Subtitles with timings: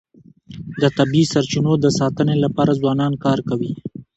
[0.81, 3.71] د طبیعي سرچینو د ساتنې لپاره ځوانان کار کوي.